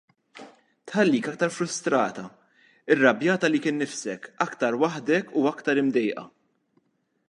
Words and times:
Tħallik 0.91 1.29
aktar 1.31 1.53
frustrata, 1.57 2.25
irrabjata 2.95 3.49
għalik 3.51 3.69
innifsek, 3.73 4.29
aktar 4.49 4.83
waħdek 4.87 5.35
u 5.43 5.49
aktar 5.55 5.85
imdejqa. 5.85 6.31